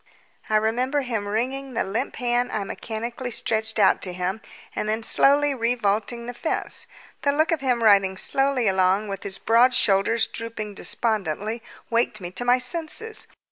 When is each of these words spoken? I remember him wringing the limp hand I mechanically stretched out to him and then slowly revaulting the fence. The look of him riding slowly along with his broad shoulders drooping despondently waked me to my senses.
I 0.49 0.55
remember 0.55 1.01
him 1.01 1.27
wringing 1.27 1.75
the 1.75 1.83
limp 1.83 2.15
hand 2.15 2.51
I 2.51 2.63
mechanically 2.63 3.29
stretched 3.29 3.77
out 3.77 4.01
to 4.01 4.13
him 4.13 4.41
and 4.75 4.89
then 4.89 5.03
slowly 5.03 5.53
revaulting 5.53 6.25
the 6.25 6.33
fence. 6.33 6.87
The 7.21 7.31
look 7.31 7.51
of 7.51 7.61
him 7.61 7.83
riding 7.83 8.17
slowly 8.17 8.67
along 8.67 9.09
with 9.09 9.21
his 9.21 9.37
broad 9.37 9.75
shoulders 9.75 10.25
drooping 10.25 10.73
despondently 10.73 11.61
waked 11.91 12.19
me 12.19 12.31
to 12.31 12.43
my 12.43 12.57
senses. 12.57 13.27